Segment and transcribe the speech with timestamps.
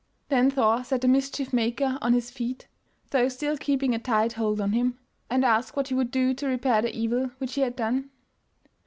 [0.29, 2.67] Then Thor set the mischief maker on his feet,
[3.11, 4.97] though still keeping a tight hold on him,
[5.29, 8.09] and asked what he would do to repair the evil which he had done.